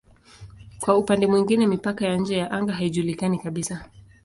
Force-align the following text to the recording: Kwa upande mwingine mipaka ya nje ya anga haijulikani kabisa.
Kwa 0.79 0.97
upande 0.97 1.27
mwingine 1.27 1.67
mipaka 1.67 2.05
ya 2.05 2.15
nje 2.17 2.37
ya 2.37 2.51
anga 2.51 2.73
haijulikani 2.73 3.39
kabisa. 3.39 3.85